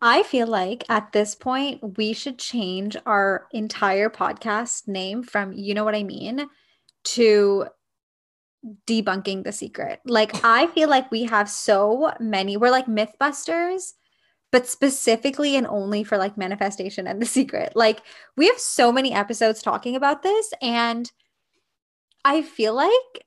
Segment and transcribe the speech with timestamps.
[0.00, 5.74] I feel like at this point, we should change our entire podcast name from You
[5.74, 6.46] Know What I Mean
[7.04, 7.66] to
[8.86, 10.00] debunking the secret.
[10.04, 13.94] Like, I feel like we have so many, we're like Mythbusters,
[14.52, 17.72] but specifically and only for like manifestation and the secret.
[17.74, 18.02] Like,
[18.36, 20.52] we have so many episodes talking about this.
[20.62, 21.10] And
[22.24, 23.26] I feel like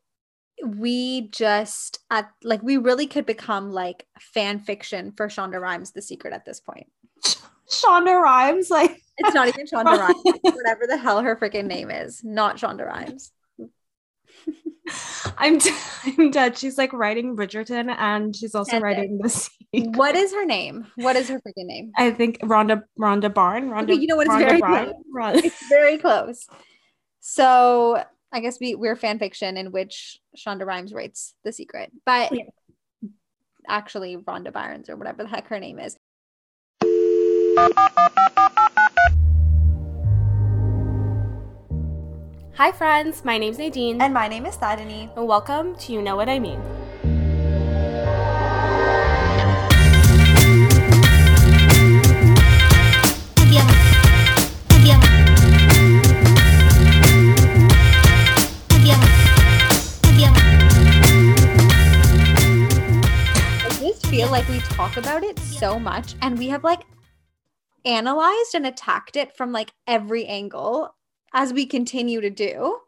[0.65, 6.01] we just at like we really could become like fan fiction for Shonda Rhimes The
[6.01, 6.87] Secret at this point.
[7.69, 12.23] Shonda Rhimes, like it's not even Shonda Rhimes, whatever the hell her freaking name is,
[12.23, 13.31] not Shonda Rhimes.
[15.37, 16.57] I'm i I'm dead.
[16.57, 19.95] She's like writing Bridgerton and she's also and writing The Secret.
[19.95, 20.87] What is her name?
[20.95, 21.91] What is her freaking name?
[21.97, 23.69] I think Rhonda Rhonda Barn.
[23.69, 24.27] Rhonda, you know what?
[24.27, 25.45] It's Rhonda very close.
[25.45, 26.47] It's very close.
[27.21, 28.03] So
[28.33, 32.45] I guess we we're fan fiction in which Shonda Rhimes writes The Secret, but yeah.
[33.67, 35.97] actually Rhonda Byrnes or whatever the heck her name is.
[42.55, 44.01] Hi friends, my name's Nadine.
[44.01, 45.13] And my name is Tarini.
[45.17, 46.61] And welcome to You Know What I Mean.
[64.31, 66.83] Like we talk about it so much and we have like
[67.83, 70.95] analyzed and attacked it from like every angle
[71.33, 72.79] as we continue to do.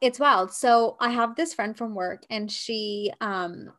[0.00, 0.52] It's wild.
[0.52, 3.72] So I have this friend from work and she um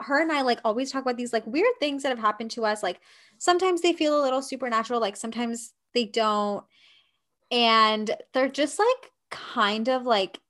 [0.00, 2.64] her and I like always talk about these like weird things that have happened to
[2.64, 2.98] us like
[3.38, 6.64] sometimes they feel a little supernatural like sometimes they don't
[7.52, 10.40] and they're just like kind of like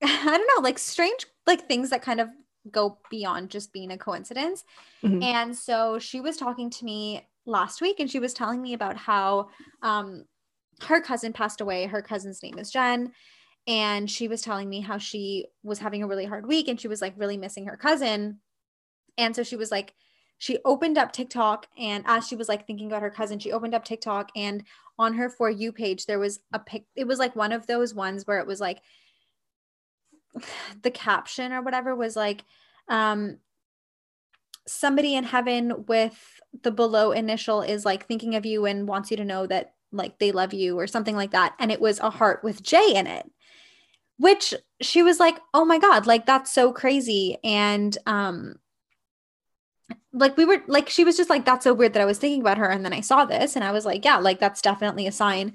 [0.04, 2.28] I don't know like strange like things that kind of
[2.70, 4.64] go beyond just being a coincidence.
[5.02, 5.22] Mm-hmm.
[5.22, 8.96] And so she was talking to me last week and she was telling me about
[8.96, 9.48] how
[9.82, 10.24] um,
[10.82, 11.86] her cousin passed away.
[11.86, 13.12] Her cousin's name is Jen.
[13.68, 16.88] And she was telling me how she was having a really hard week and she
[16.88, 18.38] was like really missing her cousin.
[19.18, 19.94] And so she was like,
[20.38, 23.74] she opened up TikTok and as she was like thinking about her cousin, she opened
[23.74, 24.62] up TikTok and
[24.98, 26.84] on her For You page, there was a pic.
[26.94, 28.80] It was like one of those ones where it was like,
[30.82, 32.44] the caption or whatever was like
[32.88, 33.38] um
[34.66, 39.16] somebody in heaven with the below initial is like thinking of you and wants you
[39.16, 41.54] to know that like they love you or something like that.
[41.60, 43.30] And it was a heart with J in it
[44.18, 47.38] which she was like oh my god like that's so crazy.
[47.44, 48.56] And um
[50.12, 52.40] like we were like she was just like that's so weird that I was thinking
[52.40, 52.68] about her.
[52.68, 55.54] And then I saw this and I was like yeah like that's definitely a sign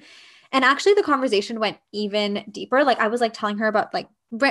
[0.52, 4.08] and actually the conversation went even deeper like I was like telling her about like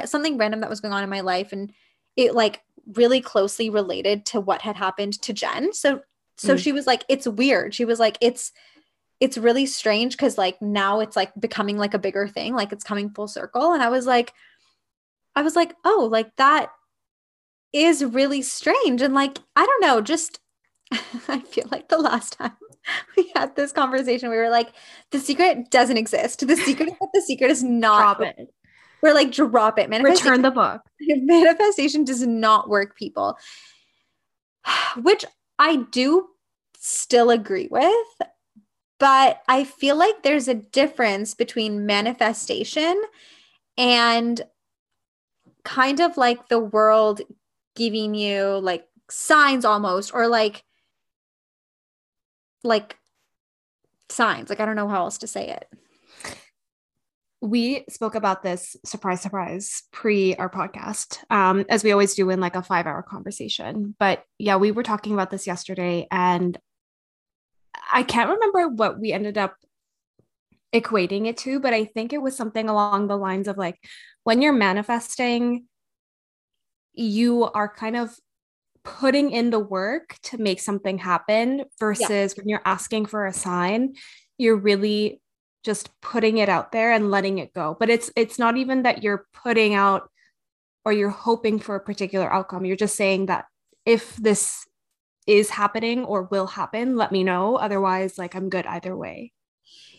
[0.06, 1.72] something random that was going on in my life and
[2.16, 2.62] it like
[2.96, 5.72] really closely related to what had happened to Jen.
[5.72, 6.02] So
[6.36, 6.58] so mm.
[6.58, 7.74] she was like it's weird.
[7.74, 8.52] She was like it's
[9.20, 12.84] it's really strange cuz like now it's like becoming like a bigger thing, like it's
[12.84, 14.32] coming full circle and I was like
[15.36, 16.70] I was like, "Oh, like that
[17.72, 20.40] is really strange." And like I don't know, just
[21.28, 22.56] I feel like the last time
[23.16, 24.72] we had this conversation, we were like,
[25.10, 26.46] the secret doesn't exist.
[26.46, 28.54] The secret is the secret is not Drop it.
[29.02, 29.88] We're like, drop it.
[29.88, 30.82] Return the book.
[31.00, 33.38] Manifestation does not work, people.
[35.02, 35.24] Which
[35.58, 36.28] I do
[36.76, 37.92] still agree with.
[38.98, 43.02] But I feel like there's a difference between manifestation
[43.78, 44.42] and
[45.64, 47.22] kind of like the world
[47.74, 50.64] giving you like signs almost or like
[52.64, 52.96] like
[54.08, 54.50] signs.
[54.50, 55.68] Like i don't know how else to say it.
[57.42, 62.38] We spoke about this surprise surprise pre our podcast um, as we always do in
[62.38, 63.94] like a five hour conversation.
[63.98, 66.58] But yeah we were talking about this yesterday and
[67.92, 69.56] i can't remember what we ended up
[70.72, 73.78] equating it to but i think it was something along the lines of like
[74.24, 75.64] when you're manifesting
[76.92, 78.14] you are kind of
[78.84, 82.28] putting in the work to make something happen versus yeah.
[82.36, 83.94] when you're asking for a sign
[84.40, 85.20] you're really
[85.64, 87.76] just putting it out there and letting it go.
[87.78, 90.10] But it's it's not even that you're putting out
[90.84, 92.64] or you're hoping for a particular outcome.
[92.64, 93.44] You're just saying that
[93.84, 94.66] if this
[95.26, 97.56] is happening or will happen let me know.
[97.56, 99.32] Otherwise like i'm good either way.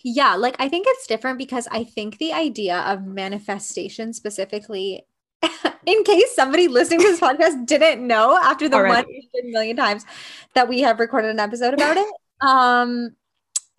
[0.04, 5.06] Yeah like i think it's different because i think the idea of manifestation specifically
[5.86, 9.30] in case somebody listening to this podcast didn't know after the Already.
[9.32, 10.06] one million times
[10.54, 12.08] that we have recorded an episode about it
[12.42, 13.16] um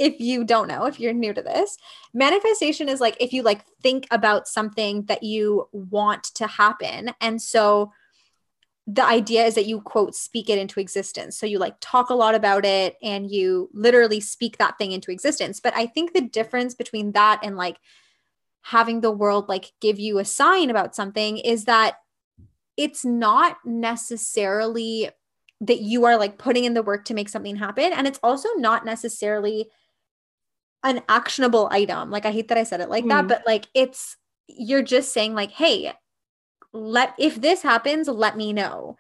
[0.03, 1.77] if you don't know, if you're new to this,
[2.13, 7.13] manifestation is like if you like think about something that you want to happen.
[7.21, 7.93] And so
[8.87, 11.39] the idea is that you quote speak it into existence.
[11.39, 15.13] So you like talk a lot about it and you literally speak that thing into
[15.13, 15.61] existence.
[15.61, 17.79] But I think the difference between that and like
[18.63, 21.97] having the world like give you a sign about something is that
[22.77, 25.11] it's not necessarily
[25.61, 27.93] that you are like putting in the work to make something happen.
[27.93, 29.69] And it's also not necessarily
[30.83, 32.11] an actionable item.
[32.11, 33.09] Like i hate that i said it like mm.
[33.11, 34.17] that but like it's
[34.49, 35.93] you're just saying like hey
[36.73, 38.97] let if this happens let me know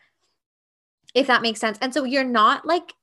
[1.15, 1.79] if that makes sense.
[1.81, 2.95] And so you're not like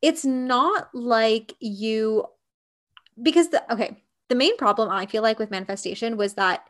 [0.00, 2.26] it's not like you
[3.20, 3.96] because the okay
[4.28, 6.68] the main problem i feel like with manifestation was that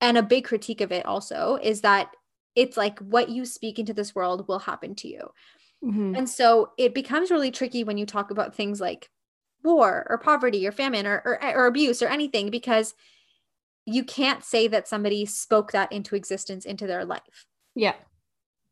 [0.00, 2.10] and a big critique of it also is that
[2.54, 5.30] it's like what you speak into this world will happen to you.
[5.84, 6.14] Mm-hmm.
[6.14, 9.10] and so it becomes really tricky when you talk about things like
[9.62, 12.94] war or poverty or famine or, or, or abuse or anything because
[13.84, 17.44] you can't say that somebody spoke that into existence into their life.
[17.74, 17.96] Yeah.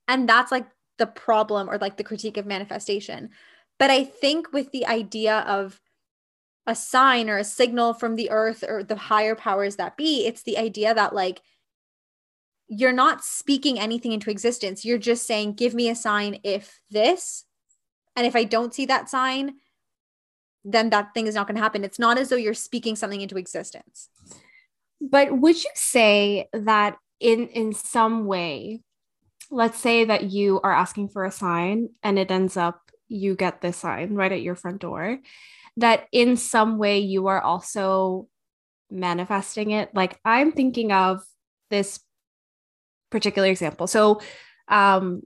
[0.08, 0.66] And that's like
[0.96, 3.28] the problem or like the critique of manifestation.
[3.78, 5.81] But i think with the idea of
[6.66, 10.26] a sign or a signal from the earth or the higher powers that be.
[10.26, 11.40] It's the idea that, like,
[12.68, 14.84] you're not speaking anything into existence.
[14.84, 17.44] You're just saying, give me a sign if this.
[18.16, 19.54] And if I don't see that sign,
[20.64, 21.84] then that thing is not going to happen.
[21.84, 24.08] It's not as though you're speaking something into existence.
[25.00, 28.82] But would you say that in in some way,
[29.50, 33.60] let's say that you are asking for a sign and it ends up you get
[33.60, 35.18] this sign right at your front door
[35.76, 38.28] that in some way you are also
[38.90, 39.90] manifesting it.
[39.94, 41.22] Like I'm thinking of
[41.70, 42.00] this
[43.10, 43.86] particular example.
[43.86, 44.20] So,
[44.68, 45.22] um,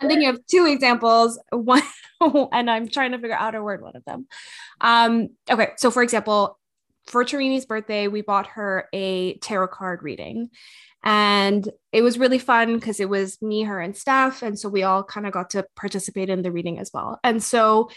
[0.00, 1.38] I'm thinking of two examples.
[1.50, 1.82] One,
[2.52, 4.26] and I'm trying to figure out a word one of them.
[4.80, 6.58] Um, okay, so for example,
[7.06, 10.50] for Tarini's birthday, we bought her a tarot card reading.
[11.04, 14.42] And it was really fun because it was me, her, and staff.
[14.42, 17.20] And so we all kind of got to participate in the reading as well.
[17.22, 17.90] And so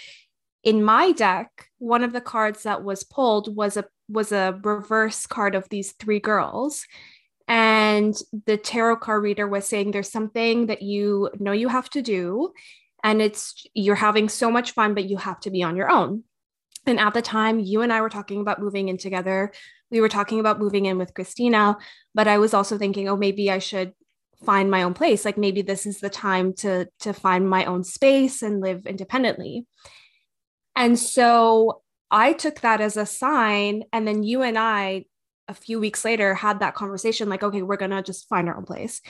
[0.63, 5.25] in my deck, one of the cards that was pulled was a was a reverse
[5.25, 6.86] card of these three girls.
[7.48, 8.15] And
[8.45, 12.53] the tarot card reader was saying there's something that you know you have to do.
[13.03, 16.24] And it's you're having so much fun, but you have to be on your own.
[16.86, 19.51] And at the time, you and I were talking about moving in together
[19.91, 21.77] we were talking about moving in with Christina,
[22.15, 23.93] but I was also thinking, oh, maybe I should
[24.45, 25.25] find my own place.
[25.25, 29.67] Like maybe this is the time to to find my own space and live independently.
[30.75, 33.83] And so I took that as a sign.
[33.93, 35.05] And then you and I,
[35.47, 38.65] a few weeks later, had that conversation like, okay, we're gonna just find our own
[38.65, 39.01] place.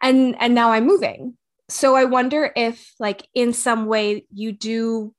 [0.00, 1.36] And and now I'm moving.
[1.68, 5.14] So I wonder if, like, in some way, you do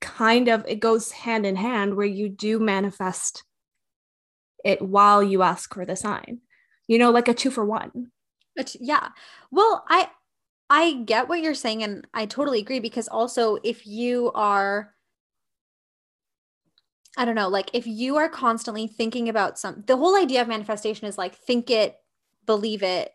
[0.00, 3.44] kind of it goes hand in hand where you do manifest
[4.64, 6.40] it while you ask for the sign.
[6.88, 8.10] You know like a two for one.
[8.54, 9.08] But yeah.
[9.50, 10.08] Well i
[10.68, 14.92] i get what you're saying and i totally agree because also if you are
[17.16, 20.48] i don't know like if you are constantly thinking about some the whole idea of
[20.48, 21.96] manifestation is like think it
[22.46, 23.12] believe it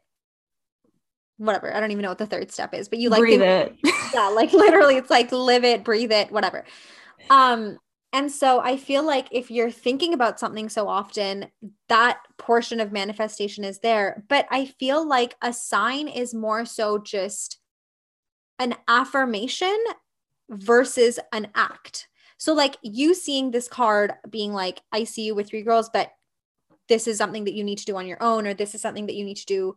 [1.42, 1.76] whatever.
[1.76, 3.76] I don't even know what the third step is, but you like breathe it.
[4.14, 6.64] yeah, like literally it's like live it, breathe it, whatever.
[7.30, 7.78] Um
[8.14, 11.48] and so I feel like if you're thinking about something so often,
[11.88, 14.24] that portion of manifestation is there.
[14.28, 17.58] But I feel like a sign is more so just
[18.60, 19.78] an affirmation
[20.50, 22.10] versus an act.
[22.38, 26.12] So, like you seeing this card being like, I see you with three girls, but
[26.90, 29.06] this is something that you need to do on your own, or this is something
[29.06, 29.76] that you need to do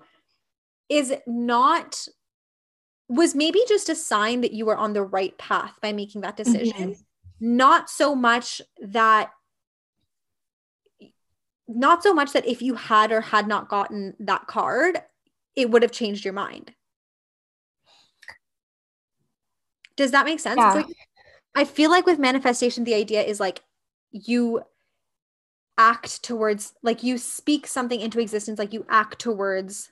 [0.88, 2.06] is not
[3.08, 6.36] was maybe just a sign that you were on the right path by making that
[6.36, 7.00] decision mm-hmm.
[7.40, 9.30] not so much that
[11.66, 15.00] not so much that if you had or had not gotten that card
[15.56, 16.72] it would have changed your mind
[19.96, 20.72] does that make sense yeah.
[20.74, 20.86] like,
[21.54, 23.60] i feel like with manifestation the idea is like
[24.12, 24.62] you
[25.76, 29.90] act towards like you speak something into existence like you act towards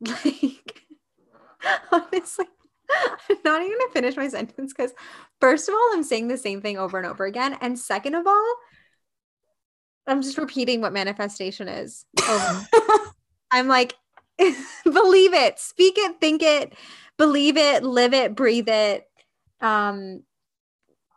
[0.24, 0.82] like,
[1.92, 2.46] honestly,
[2.90, 4.92] I'm not even gonna finish my sentence because,
[5.40, 7.56] first of all, I'm saying the same thing over and over again.
[7.60, 8.54] And second of all,
[10.06, 12.06] I'm just repeating what manifestation is.
[13.50, 13.94] I'm like,
[14.84, 16.72] believe it, speak it, think it,
[17.18, 19.04] believe it, live it, breathe it.
[19.60, 20.22] Um,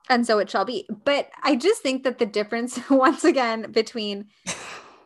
[0.09, 0.87] and so it shall be.
[1.05, 4.27] But I just think that the difference, once again, between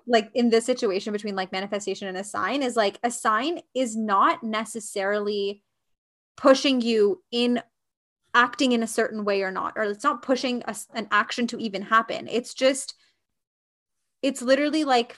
[0.07, 3.95] like in this situation between like manifestation and a sign is like a sign is
[3.95, 5.63] not necessarily
[6.37, 7.61] pushing you in
[8.33, 11.57] acting in a certain way or not or it's not pushing a, an action to
[11.57, 12.27] even happen.
[12.29, 12.95] It's just
[14.21, 15.17] it's literally like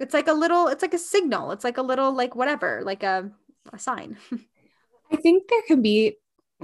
[0.00, 1.52] it's like a little it's like a signal.
[1.52, 3.30] It's like a little like whatever like a,
[3.72, 4.16] a sign.
[5.12, 6.16] I think there can be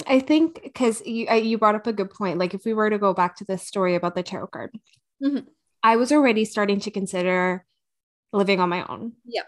[0.07, 2.39] i think because you you brought up a good point.
[2.39, 4.71] Like if we were to go back to this story about the tarot card
[5.23, 5.47] mm-hmm.
[5.83, 7.65] I was already starting to consider
[8.33, 9.13] living on my own.
[9.25, 9.43] Yeah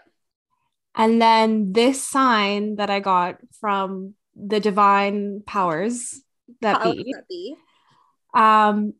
[0.95, 6.21] and then this sign that i got from the divine powers
[6.61, 7.55] that powers be, that be?
[8.33, 8.93] um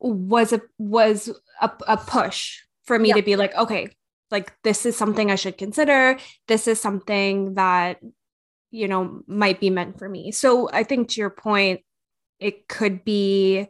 [0.00, 1.30] was a was
[1.60, 3.14] a, a push for me yeah.
[3.14, 3.88] to be like okay
[4.30, 6.16] like this is something i should consider.
[6.48, 8.00] This is something that
[8.70, 10.32] you know might be meant for me.
[10.32, 11.80] So i think to your point
[12.40, 13.68] it could be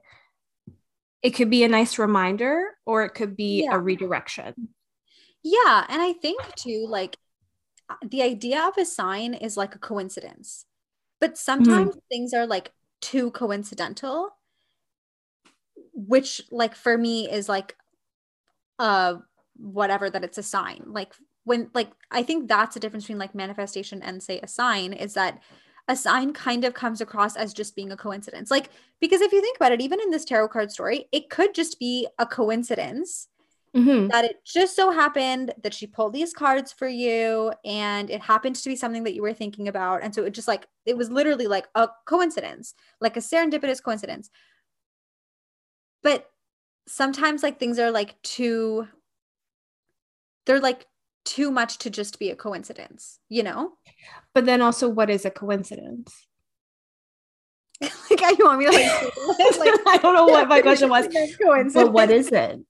[1.23, 3.75] it could be a nice reminder or it could be yeah.
[3.75, 4.55] a redirection.
[5.43, 7.17] Yeah and i think too like
[8.05, 10.67] the idea of a sign is like a coincidence
[11.21, 14.37] but sometimes mm things are like too coincidental
[15.95, 17.77] which like for me is like
[18.79, 19.15] uh
[19.57, 20.83] whatever that it's a sign.
[20.87, 21.15] Like
[21.45, 25.15] when like i think that's the difference between like manifestation and say a sign is
[25.15, 25.43] that
[25.89, 28.51] a sign kind of comes across as just being a coincidence.
[28.51, 28.71] Like
[29.01, 31.79] because if you think about it even in this tarot card story it could just
[31.79, 33.29] be a coincidence
[33.77, 34.09] mm-hmm.
[34.09, 38.57] that it just so happened that she pulled these cards for you and it happened
[38.57, 40.03] to be something that you were thinking about.
[40.03, 44.31] And so it just like it was literally like a coincidence like a serendipitous coincidence.
[46.03, 46.29] But
[46.87, 48.89] sometimes like things are like too
[50.47, 50.87] they're like
[51.25, 53.73] too much to just be a coincidence, you know?
[54.35, 56.27] But then also what is a coincidence?
[57.83, 58.79] like you want me to like,
[59.59, 61.09] like I don't know what my question was.
[61.75, 62.61] But what is it?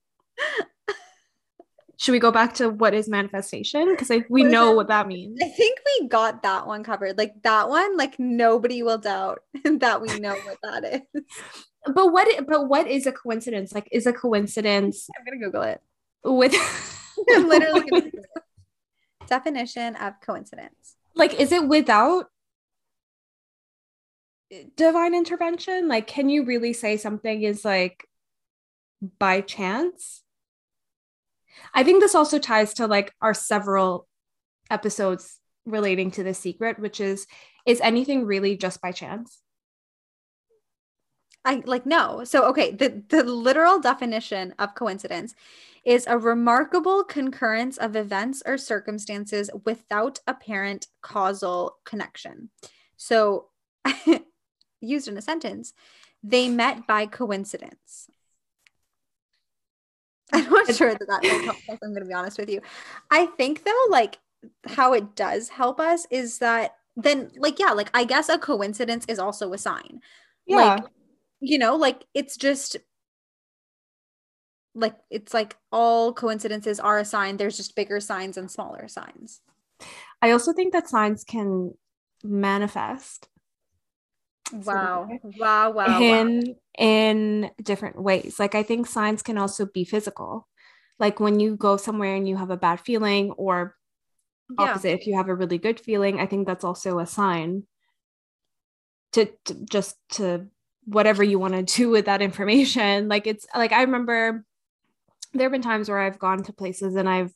[1.99, 3.95] Should we go back to what is manifestation?
[3.97, 5.39] Because we know what that means.
[5.41, 7.17] I think we got that one covered.
[7.17, 11.23] Like that one, like nobody will doubt that we know what that is.
[11.87, 13.73] But what but what is a coincidence?
[13.73, 15.81] Like is a coincidence I'm gonna Google it.
[16.25, 16.55] With
[17.29, 18.13] literally
[19.27, 20.97] definition of coincidence.
[21.15, 22.27] Like, is it without
[24.77, 25.89] divine intervention?
[25.89, 28.07] Like, can you really say something is like
[29.19, 30.23] by chance?
[31.75, 34.07] I think this also ties to like our several
[34.71, 37.27] episodes relating to the secret, which is
[37.65, 39.41] is anything really just by chance?
[41.45, 42.25] I like no.
[42.25, 45.35] So okay, the the literal definition of coincidence
[45.85, 52.51] is a remarkable concurrence of events or circumstances without apparent causal connection.
[52.97, 53.49] So
[54.81, 55.73] used in a sentence,
[56.23, 58.09] they met by coincidence.
[60.33, 61.79] I'm not sure that that help us.
[61.83, 62.61] I'm going to be honest with you.
[63.11, 64.19] I think though, like
[64.67, 69.05] how it does help us is that then, like, yeah, like I guess a coincidence
[69.09, 70.01] is also a sign.
[70.47, 70.57] Yeah.
[70.57, 70.85] Like,
[71.43, 72.77] you know, like it's just
[74.75, 77.37] like it's like all coincidences are a sign.
[77.37, 79.41] There's just bigger signs and smaller signs.
[80.23, 81.75] I also think that signs can
[82.23, 83.29] manifest.
[84.53, 85.09] Wow.
[85.37, 85.71] Wow.
[85.73, 86.01] Wow.
[86.01, 86.55] In wow.
[86.79, 88.39] in different ways.
[88.39, 90.49] Like I think signs can also be physical.
[91.01, 93.75] Like when you go somewhere and you have a bad feeling or
[94.57, 94.95] opposite yeah.
[94.95, 97.65] if you have a really good feeling, I think that's also a sign
[99.13, 100.47] to, to just to
[100.85, 103.09] whatever you want to do with that information.
[103.13, 104.45] Like it's like I remember
[105.35, 107.33] there have been times where I've gone to places and I've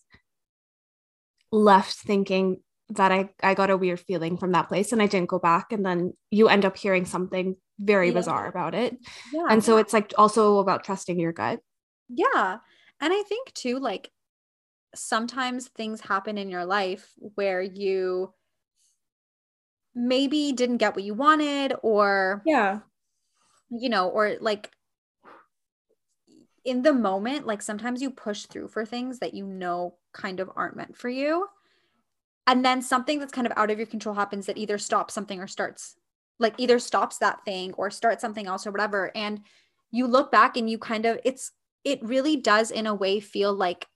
[1.52, 2.60] left thinking
[2.90, 5.72] that I, I got a weird feeling from that place and I didn't go back.
[5.72, 8.14] And then you end up hearing something very yeah.
[8.14, 8.96] bizarre about it.
[9.32, 9.46] Yeah.
[9.50, 11.60] And so it's like also about trusting your gut.
[12.08, 12.58] Yeah.
[13.00, 14.10] And I think too, like
[14.94, 18.32] sometimes things happen in your life where you
[19.94, 22.80] maybe didn't get what you wanted or yeah
[23.70, 24.70] you know or like
[26.66, 30.50] in the moment, like sometimes you push through for things that you know kind of
[30.56, 31.46] aren't meant for you.
[32.48, 35.40] And then something that's kind of out of your control happens that either stops something
[35.40, 35.96] or starts,
[36.40, 39.12] like either stops that thing or starts something else or whatever.
[39.16, 39.40] And
[39.92, 41.52] you look back and you kind of, it's,
[41.84, 43.86] it really does in a way feel like,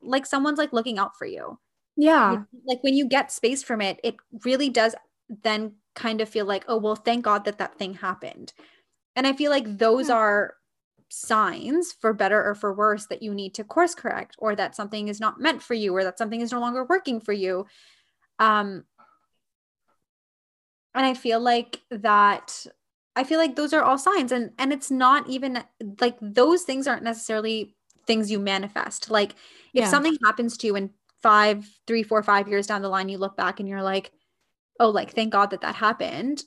[0.00, 1.58] like someone's like looking out for you.
[1.96, 2.42] Yeah.
[2.66, 4.94] Like when you get space from it, it really does
[5.42, 8.52] then kind of feel like, oh, well, thank God that that thing happened.
[9.16, 10.14] And I feel like those yeah.
[10.14, 10.54] are
[11.08, 15.08] signs for better or for worse that you need to course correct or that something
[15.08, 17.64] is not meant for you or that something is no longer working for you
[18.40, 18.84] um
[20.94, 22.66] and i feel like that
[23.14, 25.62] i feel like those are all signs and and it's not even
[26.00, 29.30] like those things aren't necessarily things you manifest like
[29.74, 29.88] if yeah.
[29.88, 30.90] something happens to you in
[31.22, 34.10] five three four five years down the line you look back and you're like
[34.80, 36.42] oh like thank god that that happened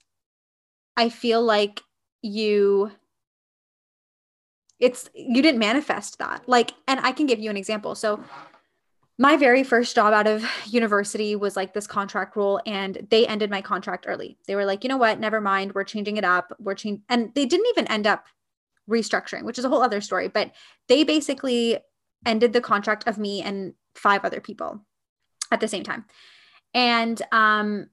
[0.99, 1.81] I feel like
[2.21, 2.91] you
[4.79, 6.47] it's you didn't manifest that.
[6.47, 7.95] Like and I can give you an example.
[7.95, 8.23] So
[9.17, 13.49] my very first job out of university was like this contract role and they ended
[13.49, 14.37] my contract early.
[14.47, 15.19] They were like, "You know what?
[15.19, 15.73] Never mind.
[15.75, 16.55] We're changing it up.
[16.59, 18.25] We're changing." And they didn't even end up
[18.89, 20.51] restructuring, which is a whole other story, but
[20.87, 21.77] they basically
[22.25, 24.85] ended the contract of me and five other people
[25.51, 26.05] at the same time.
[26.73, 27.89] And um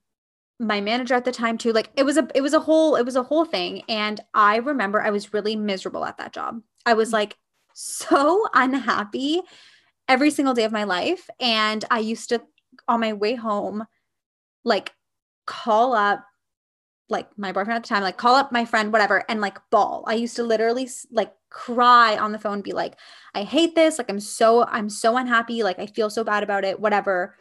[0.59, 3.05] my manager at the time too like it was a it was a whole it
[3.05, 6.61] was a whole thing and I remember I was really miserable at that job.
[6.85, 7.37] I was like
[7.73, 9.41] so unhappy
[10.07, 11.29] every single day of my life.
[11.39, 12.41] And I used to,
[12.87, 13.85] on my way home,
[14.63, 14.93] like
[15.45, 16.25] call up
[17.09, 20.03] like my boyfriend at the time, like call up my friend, whatever, and like bawl
[20.07, 22.95] I used to literally like cry on the phone, be like,
[23.33, 23.97] I hate this.
[23.97, 25.63] Like, I'm so, I'm so unhappy.
[25.63, 27.35] Like, I feel so bad about it, whatever.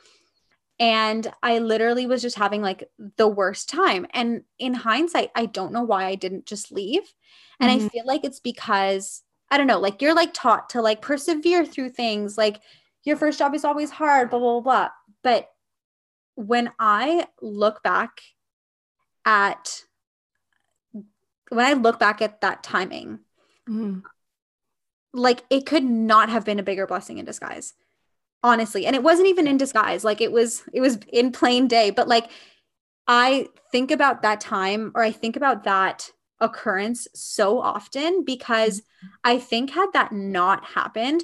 [0.78, 4.06] And I literally was just having like the worst time.
[4.10, 7.14] And in hindsight, I don't know why I didn't just leave.
[7.58, 7.86] And mm-hmm.
[7.86, 11.64] I feel like it's because I don't know, like you're like taught to like persevere
[11.64, 12.36] through things.
[12.36, 12.60] Like
[13.04, 14.88] your first job is always hard, blah, blah, blah.
[15.22, 15.48] But
[16.34, 18.20] when I look back
[19.24, 19.82] at,
[21.48, 23.20] when I look back at that timing,
[23.68, 24.02] mm.
[25.14, 27.74] like it could not have been a bigger blessing in disguise,
[28.46, 28.86] honestly.
[28.86, 30.04] And it wasn't even in disguise.
[30.04, 31.90] Like it was, it was in plain day.
[31.90, 32.30] But like
[33.06, 36.10] I think about that time or I think about that
[36.40, 38.82] occurrence so often because.
[39.24, 41.22] I think had that not happened,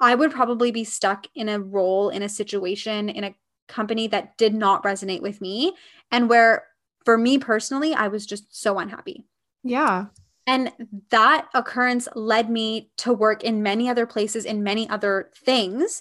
[0.00, 3.34] I would probably be stuck in a role, in a situation, in a
[3.68, 5.74] company that did not resonate with me
[6.10, 6.64] and where
[7.04, 9.24] for me personally, I was just so unhappy.
[9.62, 10.06] Yeah.
[10.46, 10.72] And
[11.10, 16.00] that occurrence led me to work in many other places, in many other things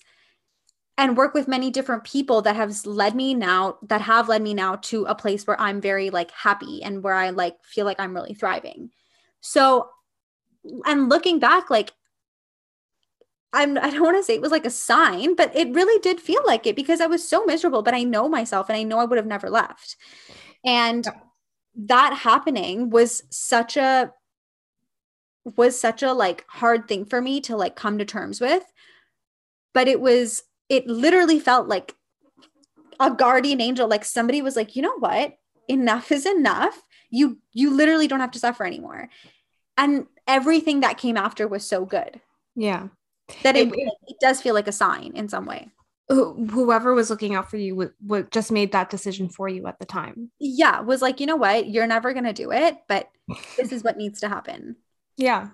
[0.99, 4.53] and work with many different people that have led me now that have led me
[4.53, 8.01] now to a place where I'm very like happy and where I like feel like
[8.01, 8.91] I'm really thriving.
[9.39, 9.87] So
[10.85, 11.93] and looking back like
[13.53, 16.19] I'm I don't want to say it was like a sign, but it really did
[16.19, 18.99] feel like it because I was so miserable, but I know myself and I know
[18.99, 19.95] I would have never left.
[20.65, 21.07] And
[21.75, 24.11] that happening was such a
[25.55, 28.63] was such a like hard thing for me to like come to terms with.
[29.73, 31.95] But it was it literally felt like
[32.99, 35.33] a guardian angel like somebody was like you know what?
[35.67, 36.81] Enough is enough.
[37.09, 39.09] You you literally don't have to suffer anymore.
[39.77, 42.19] And everything that came after was so good.
[42.55, 42.87] Yeah.
[43.43, 45.69] That it, it, it does feel like a sign in some way.
[46.09, 49.77] Whoever was looking out for you would, would just made that decision for you at
[49.79, 50.31] the time.
[50.39, 51.69] Yeah was like you know what?
[51.69, 53.09] You're never going to do it but
[53.57, 54.75] this is what needs to happen.
[55.17, 55.49] Yeah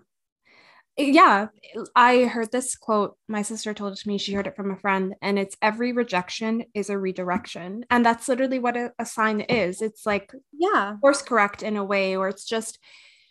[0.97, 1.47] yeah
[1.95, 4.77] i heard this quote my sister told it to me she heard it from a
[4.77, 9.41] friend and it's every rejection is a redirection and that's literally what a, a sign
[9.41, 12.79] is it's like yeah course correct in a way or it's just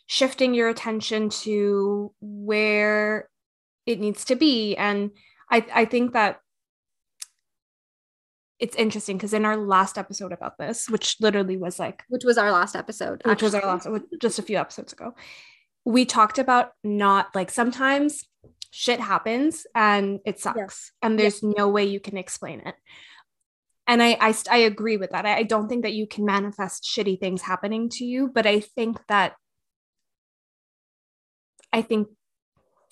[0.07, 3.29] shifting your attention to where
[3.87, 5.11] it needs to be and
[5.51, 6.41] i i think that
[8.61, 12.37] it's interesting because in our last episode about this which literally was like which was
[12.37, 13.47] our last episode which actually.
[13.47, 13.89] was our last
[14.21, 15.15] just a few episodes ago
[15.85, 18.25] we talked about not like sometimes
[18.71, 20.91] shit happens and it sucks yes.
[21.03, 21.55] and there's yes.
[21.57, 22.75] no way you can explain it
[23.87, 26.83] and I, I i agree with that I, I don't think that you can manifest
[26.83, 29.35] shitty things happening to you but i think that
[31.73, 32.09] i think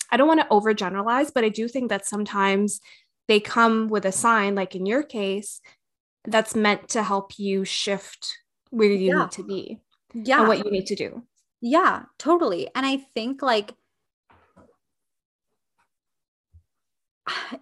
[0.09, 2.79] i don't want to overgeneralize but i do think that sometimes
[3.27, 5.59] they come with a sign like in your case
[6.25, 8.37] that's meant to help you shift
[8.69, 9.23] where you yeah.
[9.23, 9.79] need to be
[10.13, 11.23] yeah and what you need to do
[11.63, 12.69] yeah, totally.
[12.75, 13.73] And I think like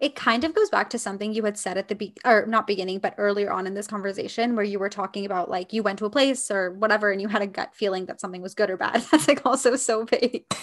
[0.00, 2.66] it kind of goes back to something you had said at the be or not
[2.66, 6.00] beginning but earlier on in this conversation where you were talking about like you went
[6.00, 8.70] to a place or whatever and you had a gut feeling that something was good
[8.70, 9.04] or bad.
[9.12, 10.44] That's like also so vague.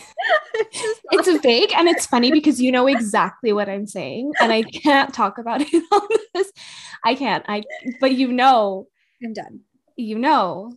[1.12, 4.64] It's, it's vague and it's funny because you know exactly what i'm saying and i
[4.64, 6.52] can't talk about it on this.
[7.06, 7.46] I can't.
[7.48, 7.64] I
[8.02, 8.88] but you know
[9.24, 9.62] i'm done.
[9.96, 10.74] you know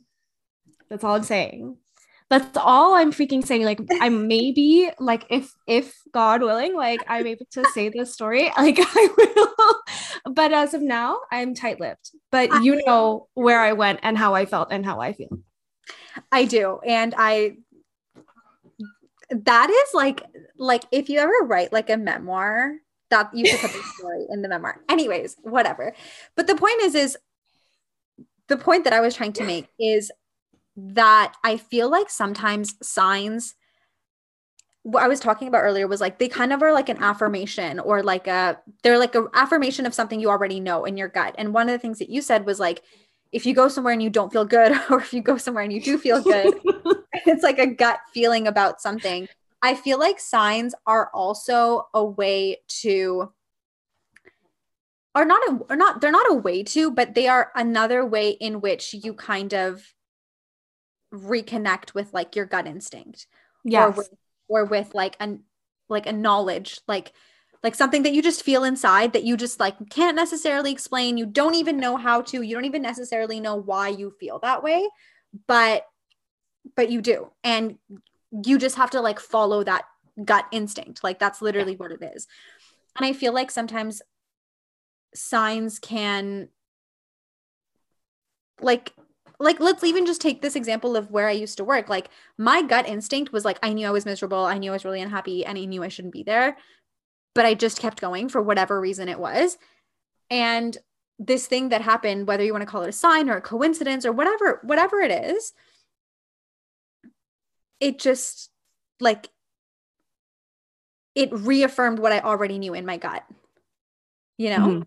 [0.89, 1.77] that's all i'm saying
[2.33, 7.27] that's all i'm freaking saying like i'm maybe like if if god willing like i'm
[7.27, 9.83] able to say this story like i will.
[10.33, 12.13] But as of now i'm tight-lipped.
[12.31, 15.39] But you know where i went and how i felt and how i feel.
[16.31, 16.81] I do.
[16.87, 17.57] And i
[19.31, 20.23] that is like
[20.59, 22.77] like if you ever write like a memoir
[23.11, 24.81] that you should put the story in the memoir.
[24.89, 25.93] Anyways whatever.
[26.35, 27.19] But the point is is
[28.49, 30.11] the point that i was trying to make is
[30.77, 33.55] that I feel like sometimes signs
[34.85, 37.79] what I was talking about earlier was like they kind of are like an affirmation
[37.79, 41.37] or like a they're like an affirmation of something you already know in your gut.
[41.39, 42.83] And one of the things that you said was like
[43.33, 45.73] if you go somewhere and you don't feel good or if you go somewhere and
[45.73, 46.55] you do feel good
[47.27, 49.29] it's like a gut feeling about something
[49.63, 53.33] i feel like signs are also a way to
[55.15, 58.31] are not a or not they're not a way to but they are another way
[58.31, 59.95] in which you kind of
[61.13, 63.27] reconnect with like your gut instinct
[63.65, 63.83] yes.
[63.83, 64.11] or with,
[64.49, 65.43] or with like an
[65.89, 67.13] like a knowledge like
[67.63, 71.17] like something that you just feel inside that you just like can't necessarily explain.
[71.17, 72.43] You don't even know how to.
[72.43, 74.89] You don't even necessarily know why you feel that way
[75.47, 75.87] but
[76.77, 77.31] but you do.
[77.43, 77.79] And
[78.45, 79.85] you just have to like follow that
[80.25, 81.03] gut instinct.
[81.03, 82.27] Like that's literally what it is.
[82.97, 84.03] And i feel like sometimes
[85.15, 86.49] signs can
[88.61, 88.93] like
[89.43, 91.89] like let's even just take this example of where I used to work.
[91.89, 94.85] Like my gut instinct was like I knew I was miserable, I knew I was
[94.85, 96.57] really unhappy, and I knew I shouldn't be there,
[97.35, 99.59] but I just kept going for whatever reason it was.
[100.31, 100.79] And
[101.19, 104.07] this thing that happened, whether you want to call it a sign or a coincidence
[104.07, 105.53] or whatever, whatever it is,
[107.81, 108.51] it just
[109.01, 109.29] like
[111.15, 113.25] it reaffirmed what I already knew in my gut.
[114.39, 114.67] You know?
[114.67, 114.83] Mm-hmm.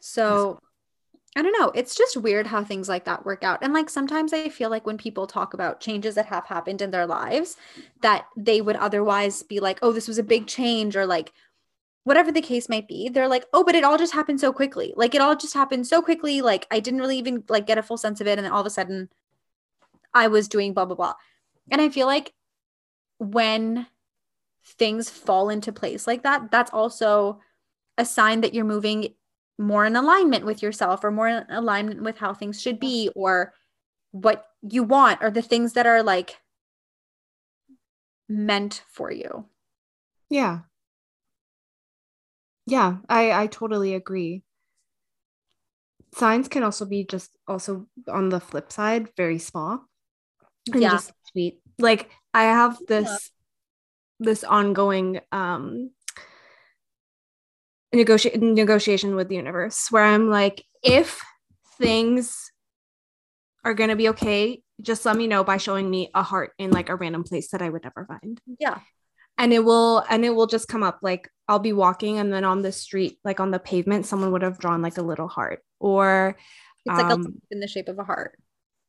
[0.00, 0.60] So
[1.36, 1.70] I don't know.
[1.74, 3.58] It's just weird how things like that work out.
[3.60, 6.90] And like sometimes I feel like when people talk about changes that have happened in
[6.90, 7.58] their lives,
[8.00, 11.34] that they would otherwise be like, oh, this was a big change, or like
[12.04, 14.94] whatever the case might be, they're like, oh, but it all just happened so quickly.
[14.96, 16.40] Like it all just happened so quickly.
[16.40, 18.38] Like I didn't really even like get a full sense of it.
[18.38, 19.10] And then all of a sudden
[20.14, 21.14] I was doing blah, blah, blah.
[21.70, 22.32] And I feel like
[23.18, 23.86] when
[24.64, 27.40] things fall into place like that, that's also
[27.98, 29.14] a sign that you're moving
[29.58, 33.54] more in alignment with yourself or more in alignment with how things should be or
[34.10, 36.36] what you want or the things that are like
[38.28, 39.46] meant for you.
[40.28, 40.60] Yeah.
[42.66, 44.42] Yeah, I I totally agree.
[46.14, 49.86] Signs can also be just also on the flip side very small
[50.72, 50.90] and yeah.
[50.90, 51.60] just sweet.
[51.78, 53.30] Like I have this
[54.18, 54.26] yeah.
[54.26, 55.90] this ongoing um
[57.92, 61.22] negotiate negotiation with the universe where I'm like, if
[61.78, 62.50] things
[63.64, 66.88] are gonna be okay, just let me know by showing me a heart in like
[66.88, 68.40] a random place that I would never find.
[68.58, 68.80] Yeah.
[69.38, 72.44] And it will and it will just come up like I'll be walking and then
[72.44, 75.62] on the street, like on the pavement, someone would have drawn like a little heart.
[75.78, 76.36] Or
[76.84, 78.38] it's like um, in the shape of a heart.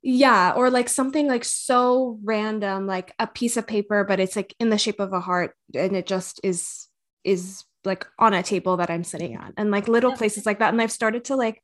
[0.01, 4.55] Yeah, or like something like so random, like a piece of paper, but it's like
[4.59, 6.87] in the shape of a heart and it just is
[7.23, 9.43] is like on a table that I'm sitting mm-hmm.
[9.45, 10.73] on and like little places like that.
[10.73, 11.63] And I've started to like,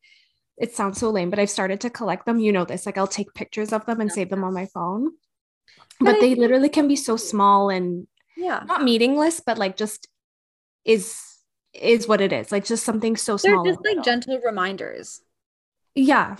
[0.58, 2.40] it sounds so lame, but I've started to collect them.
[2.40, 5.12] You know, this like I'll take pictures of them and save them on my phone.
[6.00, 10.08] But, but they literally can be so small and yeah, not meaningless, but like just
[10.86, 11.20] is
[11.74, 12.52] is what it is.
[12.52, 13.66] Like just something so They're small.
[13.66, 15.22] just like gentle reminders.
[15.96, 16.38] Yeah,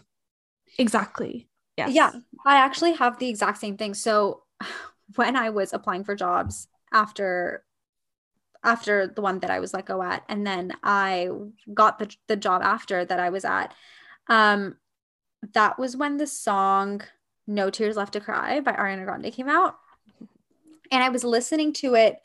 [0.78, 1.48] exactly.
[1.78, 1.88] Yeah.
[1.90, 2.12] Yeah.
[2.46, 3.94] I actually have the exact same thing.
[3.94, 4.44] So
[5.16, 7.64] when I was applying for jobs after
[8.64, 10.24] after the one that I was let go at.
[10.30, 11.30] And then I
[11.74, 13.74] got the, the job after that I was at.
[14.28, 14.78] Um,
[15.54, 17.02] that was when the song
[17.46, 19.78] No Tears Left to Cry by Ariana Grande came out.
[20.92, 22.22] And I was listening to it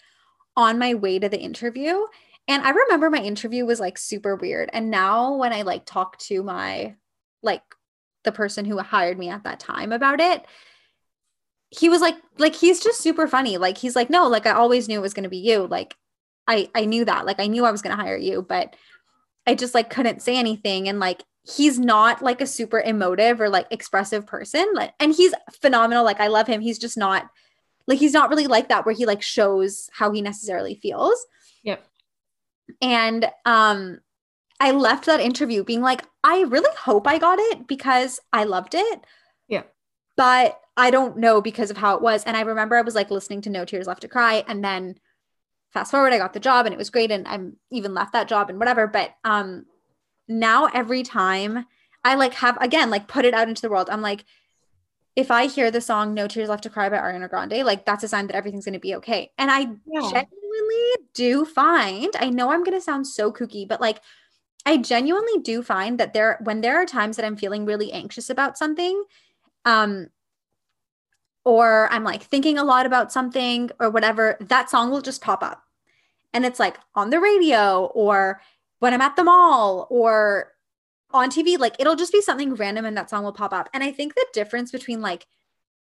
[0.56, 1.98] on my way to the interview.
[2.46, 4.70] And I remember my interview was like super weird.
[4.72, 6.94] And now when I like talk to my
[7.42, 7.62] like
[8.24, 10.44] the person who hired me at that time about it,
[11.70, 13.58] he was like like he's just super funny.
[13.58, 15.66] Like he's like, no, like I always knew it was gonna be you.
[15.66, 15.96] Like
[16.48, 17.26] I I knew that.
[17.26, 18.74] Like I knew I was going to hire you, but
[19.46, 23.48] I just like couldn't say anything and like he's not like a super emotive or
[23.48, 24.66] like expressive person.
[24.74, 26.04] Like and he's phenomenal.
[26.04, 26.60] Like I love him.
[26.60, 27.30] He's just not
[27.86, 31.24] like he's not really like that where he like shows how he necessarily feels.
[31.62, 31.86] Yep.
[32.82, 34.00] And um
[34.60, 38.74] I left that interview being like I really hope I got it because I loved
[38.74, 39.00] it.
[39.48, 39.62] Yeah.
[40.16, 43.10] But I don't know because of how it was and I remember I was like
[43.10, 44.96] listening to No Tears Left to Cry and then
[45.72, 48.28] fast forward i got the job and it was great and i'm even left that
[48.28, 49.66] job and whatever but um
[50.26, 51.66] now every time
[52.04, 54.24] i like have again like put it out into the world i'm like
[55.16, 58.04] if i hear the song no tears left to cry by ariana grande like that's
[58.04, 60.00] a sign that everything's going to be okay and i yeah.
[60.00, 64.00] genuinely do find i know i'm going to sound so kooky but like
[64.66, 68.30] i genuinely do find that there when there are times that i'm feeling really anxious
[68.30, 69.02] about something
[69.64, 70.08] um
[71.48, 75.42] or I'm like thinking a lot about something or whatever, that song will just pop
[75.42, 75.62] up.
[76.34, 78.42] And it's like on the radio or
[78.80, 80.52] when I'm at the mall or
[81.10, 83.70] on TV, like it'll just be something random and that song will pop up.
[83.72, 85.26] And I think the difference between like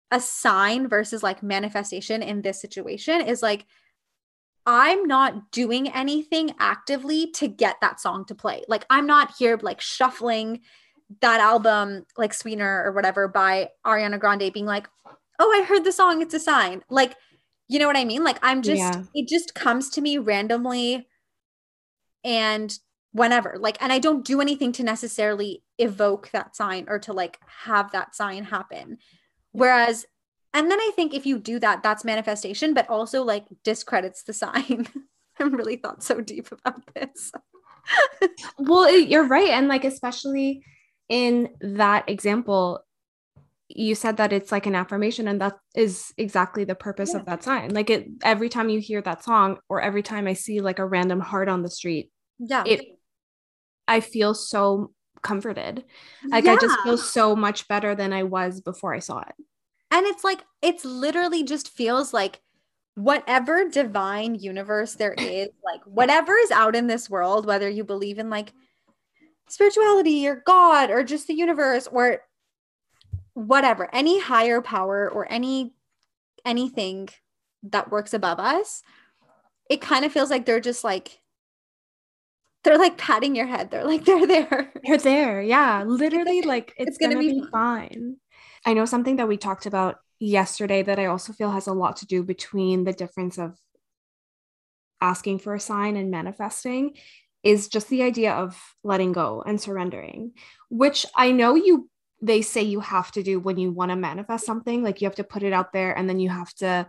[0.10, 3.68] a sign versus like manifestation in this situation is like,
[4.66, 8.64] I'm not doing anything actively to get that song to play.
[8.68, 10.62] Like I'm not here like shuffling
[11.22, 14.88] that album, like Sweetener or whatever by Ariana Grande, being like,
[15.40, 16.84] oh, I heard the song, it's a sign.
[16.90, 17.16] Like,
[17.68, 18.24] you know what I mean?
[18.24, 19.04] Like, I'm just, Yeah.
[19.14, 21.08] it just comes to me randomly
[22.24, 22.78] and
[23.12, 23.56] whenever.
[23.60, 27.92] Like, and I don't do anything to necessarily evoke that sign or to like have
[27.92, 28.98] that sign happen.
[29.52, 30.06] Whereas,
[30.54, 34.34] and then I think if you do that, that's manifestation, but also like discredits the
[34.34, 34.88] sign.
[35.40, 37.32] I really thought so deep about this.
[38.58, 39.50] Well, you're right.
[39.50, 40.64] And like, especially
[41.10, 42.80] in that example,
[43.76, 47.20] you said that it's like an affirmation, and that is exactly the purpose Yeah.
[47.20, 47.74] of that sign.
[47.74, 50.86] Like, it every time you hear that song, or every time I see like a
[50.86, 52.64] random heart on the street, Yeah.
[52.66, 53.00] it
[53.88, 55.84] I feel so comforted.
[56.30, 59.36] Like, I just feel so much better than I was before I saw it.
[59.92, 62.42] And it's like, it's literally just feels like
[62.96, 68.20] whatever divine universe there is, like whatever is out in this world, whether you believe
[68.20, 68.54] in like
[69.50, 72.22] spirituality or God or just the universe or
[73.34, 75.74] whatever, any higher power or any
[76.46, 77.10] anything
[77.64, 78.84] that works above us,
[79.70, 81.20] it kind of feels like they're just like
[82.64, 83.72] they're like patting your head.
[83.72, 84.72] They're like they're there.
[84.84, 85.42] they're there.
[85.42, 85.84] Yeah.
[85.88, 88.18] Literally, like it's, it's gonna gonna, be be, fine.
[88.66, 91.98] I know something that we talked about yesterday that I also feel has a lot
[91.98, 93.58] to do between the difference of
[95.02, 96.96] asking for a sign and manifesting
[97.44, 100.32] is just the idea of letting go and surrendering,
[100.70, 101.90] which I know you
[102.24, 104.84] they say you have to do when you want to manifest something.
[104.84, 106.88] Like you have to put it out there and then you have to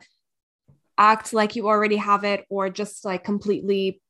[0.97, 4.01] act like you already have it or just like completely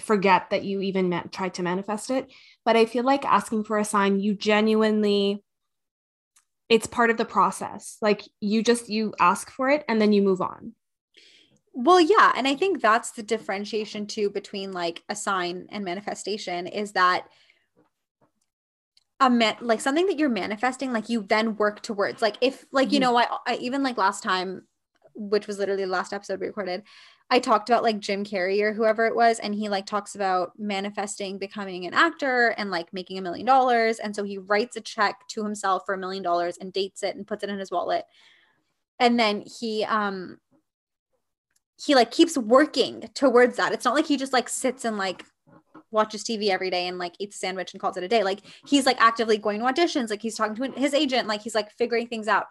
[0.00, 2.30] forget that you even tried to manifest it
[2.64, 5.42] but I feel like asking for a sign, you genuinely,
[6.68, 7.98] it's part of the process.
[8.00, 10.74] Like you just, you ask for it and then you move on.
[11.74, 12.32] Well, yeah.
[12.36, 17.26] And I think that's the differentiation too between like a sign and manifestation is that
[19.22, 22.22] a man like something that you're manifesting, like you then work towards.
[22.22, 23.02] Like if like, you Mhm.
[23.02, 24.66] know, I, I even like last time,
[25.14, 26.82] which was literally the last episode we recorded,
[27.30, 30.52] I talked about like Jim Carrey or whoever it was, and he like talks about
[30.58, 33.98] manifesting becoming an actor and like making a million dollars.
[33.98, 37.16] And so he writes a check to himself for a million dollars and dates it
[37.16, 38.04] and puts it in his wallet.
[38.98, 40.38] And then he um
[41.84, 43.72] he like keeps working towards that.
[43.72, 45.24] It's not like he just like sits and like
[45.92, 48.22] watches TV every day and like eats sandwich and calls it a day.
[48.22, 51.54] Like he's like actively going to auditions, like he's talking to his agent, like he's
[51.54, 52.46] like figuring things out.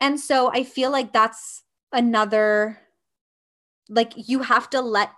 [0.00, 2.78] And so I feel like that's another
[3.88, 5.12] like you have to let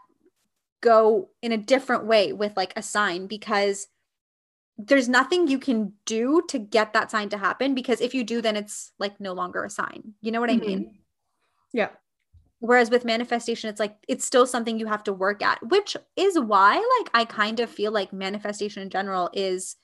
[0.81, 3.89] go in a different way with like a sign because
[4.77, 8.41] there's nothing you can do to get that sign to happen because if you do
[8.41, 10.15] then it's like no longer a sign.
[10.21, 10.81] You know what I mean?
[10.81, 10.93] Mm-hmm.
[11.73, 11.89] Yeah.
[12.61, 16.39] Whereas with manifestation, it's like it's still something you have to work at, which is
[16.39, 19.77] why, like, I kind of feel like manifestation in general is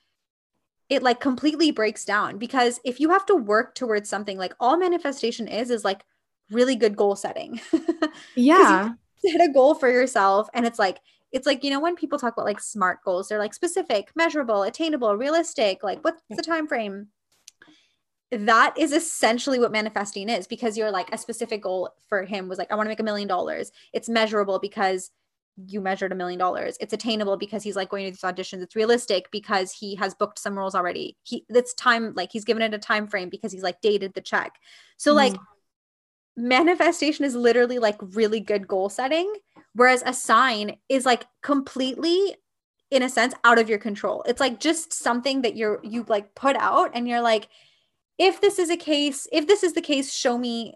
[0.91, 4.77] it like completely breaks down because if you have to work towards something, like all
[4.77, 6.05] manifestation is, is like
[6.51, 7.61] really good goal setting.
[8.37, 8.91] Yeah.
[9.19, 10.99] Set a goal for yourself, and it's like,
[11.33, 14.63] it's like, you know, when people talk about like smart goals, they're like specific, measurable,
[14.65, 17.09] attainable, realistic, like what's the time frame?
[18.31, 22.59] That is essentially what manifesting is because you're like a specific goal for him was
[22.59, 23.71] like i want to make a million dollars.
[23.93, 25.11] It's measurable because
[25.67, 26.77] you measured a million dollars.
[26.81, 28.61] It's attainable because he's like going to these auditions.
[28.63, 31.17] It's realistic because he has booked some roles already.
[31.23, 34.21] He that's time like he's given it a time frame because he's like dated the
[34.21, 34.59] check.
[34.97, 35.17] So mm-hmm.
[35.19, 35.37] like
[36.37, 39.33] manifestation is literally like really good goal setting
[39.75, 42.37] whereas a sign is like completely
[42.91, 44.23] in a sense out of your control.
[44.27, 47.49] It's like just something that you're you like put out and you're like
[48.19, 50.75] if this is a case, if this is the case, show me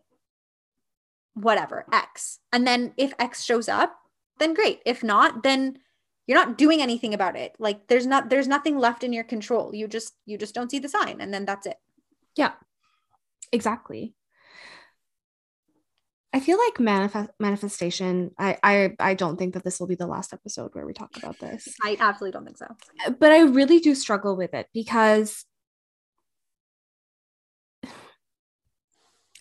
[1.34, 2.40] whatever, X.
[2.52, 3.96] And then if X shows up,
[4.38, 4.80] then great.
[4.84, 5.78] If not, then
[6.26, 7.56] you're not doing anything about it.
[7.58, 9.74] Like there's not there's nothing left in your control.
[9.74, 11.78] You just you just don't see the sign and then that's it.
[12.36, 12.52] Yeah.
[13.52, 14.14] Exactly.
[16.32, 18.32] I feel like manifest manifestation.
[18.38, 21.16] I, I I don't think that this will be the last episode where we talk
[21.16, 21.66] about this.
[21.82, 23.12] I absolutely don't think so.
[23.18, 25.46] but I really do struggle with it because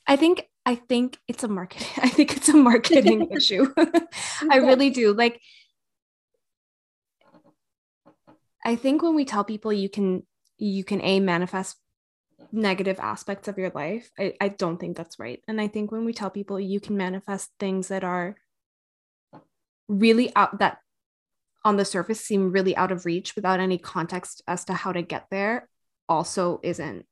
[0.08, 1.88] I think I think it's a market.
[1.98, 3.74] I think it's a marketing issue.
[4.50, 5.14] I really do.
[5.14, 5.42] Like
[8.66, 10.26] I think when we tell people you can
[10.58, 11.78] you can a manifest
[12.52, 15.42] negative aspects of your life, I, I don't think that's right.
[15.48, 18.36] And I think when we tell people you can manifest things that are
[19.88, 20.80] really out that
[21.64, 25.02] on the surface seem really out of reach without any context as to how to
[25.02, 25.68] get there
[26.08, 27.06] also isn't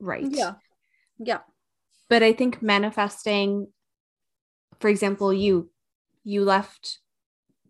[0.00, 0.26] right.
[0.30, 0.54] Yeah.
[1.18, 1.38] Yeah.
[2.12, 3.68] But I think manifesting,
[4.80, 5.70] for example, you
[6.24, 6.98] you left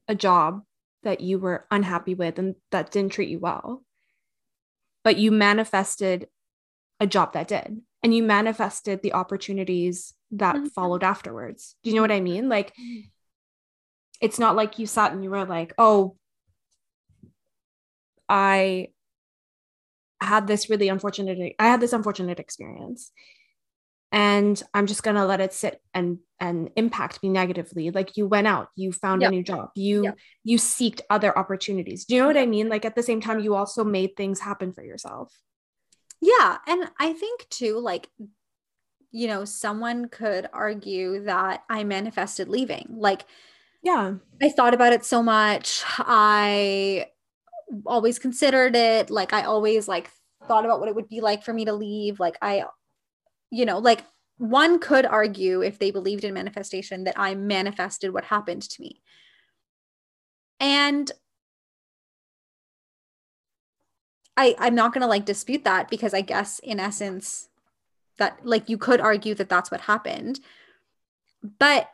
[0.08, 0.64] a job
[1.04, 3.84] that you were unhappy with and that didn't treat you well.
[5.04, 6.26] but you manifested
[6.98, 10.66] a job that did and you manifested the opportunities that mm-hmm.
[10.66, 11.76] followed afterwards.
[11.84, 12.48] Do you know what I mean?
[12.48, 12.72] Like,
[14.20, 16.16] it's not like you sat and you were like, oh,
[18.28, 18.88] I
[20.20, 23.12] had this really unfortunate, I had this unfortunate experience
[24.12, 27.92] and i'm just going to let it sit and and impact me negatively.
[27.92, 29.30] Like you went out you found yep.
[29.30, 30.18] a new job you yep.
[30.42, 32.04] you seeked other opportunities.
[32.04, 32.68] Do you know what i mean?
[32.68, 35.32] Like at the same time you also made things happen for yourself.
[36.20, 38.08] Yeah and i think too like
[39.12, 42.88] you know someone could argue that i manifested leaving.
[42.90, 43.24] Like
[43.84, 44.14] yeah.
[44.40, 45.82] I thought about it so much.
[45.98, 47.06] I
[47.86, 49.10] always considered it.
[49.10, 50.10] Like i always like
[50.48, 52.18] thought about what it would be like for me to leave.
[52.18, 52.64] Like i
[53.52, 54.04] you know, like
[54.38, 59.02] one could argue if they believed in manifestation that I manifested what happened to me.
[60.58, 61.12] And
[64.38, 67.50] I I'm not going to like dispute that because I guess in essence
[68.16, 70.40] that like you could argue that that's what happened.
[71.58, 71.90] But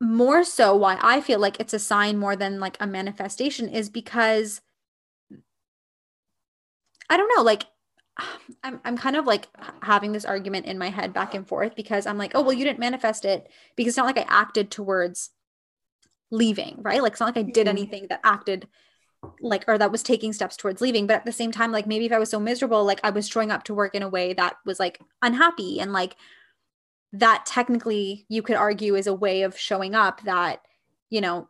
[0.00, 3.88] more so why I feel like it's a sign more than like a manifestation is
[3.88, 4.62] because
[7.08, 7.66] I don't know, like
[8.62, 9.48] I'm I'm kind of like
[9.82, 12.64] having this argument in my head back and forth because I'm like, oh well, you
[12.64, 15.30] didn't manifest it because it's not like I acted towards
[16.30, 17.02] leaving, right?
[17.02, 17.76] Like it's not like I did mm-hmm.
[17.76, 18.68] anything that acted
[19.40, 21.06] like or that was taking steps towards leaving.
[21.06, 23.28] But at the same time, like maybe if I was so miserable, like I was
[23.28, 26.16] showing up to work in a way that was like unhappy and like
[27.12, 30.60] that technically you could argue is a way of showing up that,
[31.10, 31.48] you know,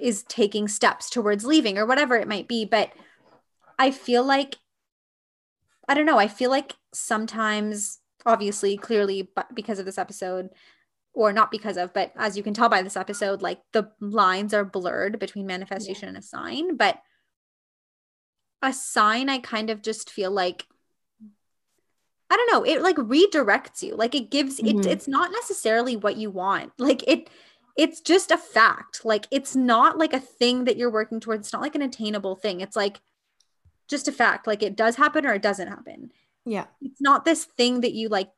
[0.00, 2.64] is taking steps towards leaving or whatever it might be.
[2.64, 2.92] But
[3.78, 4.56] I feel like
[5.88, 6.18] I don't know.
[6.18, 10.50] I feel like sometimes, obviously, clearly, but because of this episode,
[11.14, 14.54] or not because of, but as you can tell by this episode, like the lines
[14.54, 16.08] are blurred between manifestation yeah.
[16.10, 16.76] and a sign.
[16.76, 17.00] But
[18.62, 20.66] a sign, I kind of just feel like
[22.30, 23.96] I don't know, it like redirects you.
[23.96, 24.80] Like it gives mm-hmm.
[24.80, 26.72] it it's not necessarily what you want.
[26.78, 27.30] Like it
[27.76, 29.04] it's just a fact.
[29.04, 31.46] Like it's not like a thing that you're working towards.
[31.46, 32.60] It's not like an attainable thing.
[32.60, 33.00] It's like
[33.88, 36.12] just a fact like it does happen or it doesn't happen.
[36.44, 36.66] Yeah.
[36.80, 38.30] It's not this thing that you like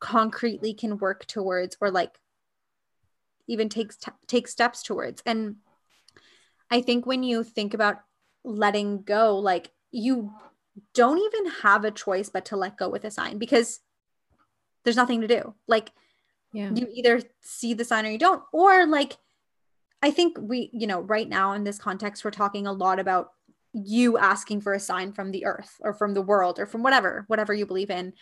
[0.00, 2.18] concretely can work towards or like
[3.46, 5.22] even takes t- take steps towards.
[5.26, 5.56] And
[6.68, 7.98] i think when you think about
[8.42, 10.32] letting go like you
[10.94, 13.80] don't even have a choice but to let go with a sign because
[14.84, 15.54] there's nothing to do.
[15.66, 15.92] Like
[16.52, 16.70] yeah.
[16.72, 18.42] you either see the sign or you don't.
[18.52, 19.16] Or like
[20.02, 23.30] i think we you know right now in this context we're talking a lot about
[23.84, 27.24] you asking for a sign from the earth or from the world or from whatever
[27.28, 28.12] whatever you believe in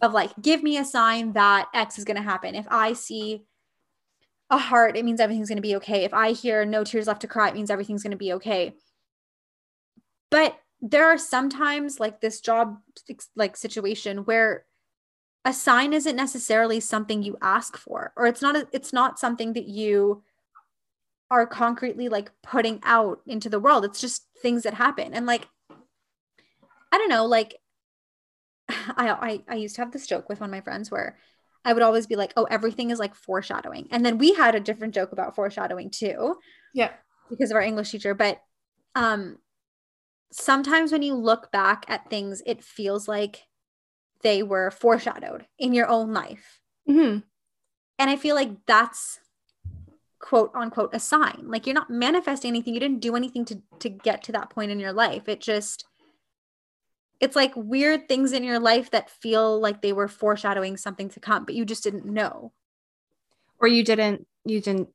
[0.00, 2.54] of like give me a sign that x is going to happen.
[2.54, 3.44] If i see
[4.50, 6.04] a heart it means everything's going to be okay.
[6.04, 8.74] If i hear no tears left to cry it means everything's going to be okay.
[10.30, 12.78] But there are sometimes like this job
[13.36, 14.64] like situation where
[15.44, 19.52] a sign isn't necessarily something you ask for or it's not a, it's not something
[19.52, 20.22] that you
[21.30, 23.84] are concretely like putting out into the world.
[23.84, 25.14] It's just things that happen.
[25.14, 25.46] And like,
[26.90, 27.56] I don't know, like
[28.68, 31.18] I, I I used to have this joke with one of my friends where
[31.64, 33.88] I would always be like, oh, everything is like foreshadowing.
[33.90, 36.36] And then we had a different joke about foreshadowing too.
[36.72, 36.92] Yeah.
[37.28, 38.14] Because of our English teacher.
[38.14, 38.40] But
[38.94, 39.38] um
[40.32, 43.44] sometimes when you look back at things, it feels like
[44.22, 46.60] they were foreshadowed in your own life.
[46.88, 47.20] Mm-hmm.
[47.98, 49.20] And I feel like that's
[50.20, 51.44] quote unquote a sign.
[51.44, 52.74] Like you're not manifesting anything.
[52.74, 55.28] You didn't do anything to to get to that point in your life.
[55.28, 55.84] It just
[57.20, 61.20] it's like weird things in your life that feel like they were foreshadowing something to
[61.20, 62.52] come but you just didn't know.
[63.60, 64.88] Or you didn't you didn't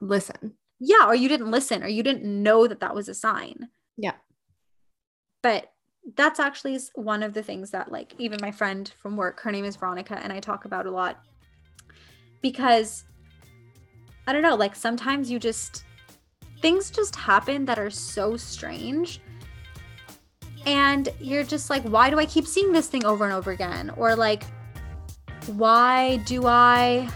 [0.00, 0.54] listen.
[0.80, 3.68] Yeah or you didn't listen or you didn't know that that was a sign.
[3.96, 4.14] Yeah.
[5.42, 5.70] But
[6.16, 9.64] that's actually one of the things that like even my friend from work her name
[9.64, 11.20] is veronica and i talk about a lot.
[12.42, 13.04] Because
[14.26, 15.84] I don't know, like sometimes you just
[16.60, 19.20] things just happen that are so strange.
[20.66, 23.90] And you're just like, why do I keep seeing this thing over and over again?
[23.98, 24.44] Or like,
[25.46, 27.08] why do I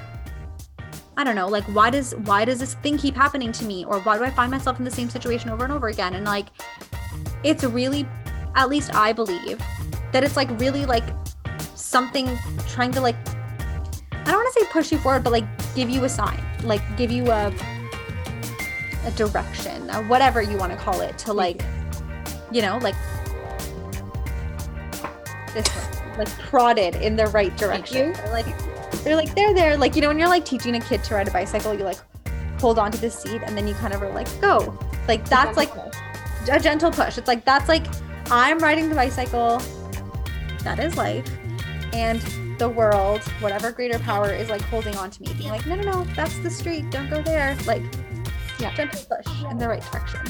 [1.16, 3.84] I don't know, like why does why does this thing keep happening to me?
[3.84, 6.14] Or why do I find myself in the same situation over and over again?
[6.14, 6.46] And like
[7.42, 8.06] it's really
[8.54, 9.60] at least I believe
[10.12, 11.04] that it's like really like
[11.74, 12.28] something
[12.68, 13.16] trying to like
[14.12, 15.44] I don't want to say push you forward, but like
[15.74, 17.52] give you a sign, like give you a
[19.04, 21.62] a direction, or whatever you want to call it, to like,
[22.50, 22.96] you know, like
[25.54, 25.66] this
[26.18, 28.14] like prodded in the right direction.
[28.24, 28.46] Or like
[29.04, 31.28] they're like they're there, like you know, when you're like teaching a kid to ride
[31.28, 31.98] a bicycle, you like
[32.60, 34.76] hold onto the seat and then you kind of are like go.
[35.06, 35.70] Like that's like
[36.50, 37.18] a gentle push.
[37.18, 37.86] It's like that's like
[38.30, 39.62] I'm riding the bicycle.
[40.64, 41.26] That is life.
[41.92, 42.20] And
[42.58, 45.82] the world, whatever greater power is like holding on to me, being like, no, no,
[45.82, 46.90] no, that's the street.
[46.90, 47.56] Don't go there.
[47.66, 47.82] Like,
[48.58, 50.20] yeah, gentle push in the right direction.